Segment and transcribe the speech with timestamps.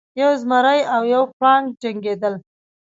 [0.21, 2.33] یو زمری او یو پړانګ جنګیدل.